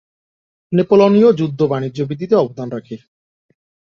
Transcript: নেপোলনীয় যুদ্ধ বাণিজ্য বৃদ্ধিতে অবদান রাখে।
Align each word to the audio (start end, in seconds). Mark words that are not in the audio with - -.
নেপোলনীয় 0.71 1.29
যুদ্ধ 1.33 1.59
বাণিজ্য 1.63 1.99
বৃদ্ধিতে 2.01 2.35
অবদান 2.35 2.67
রাখে। 2.69 2.95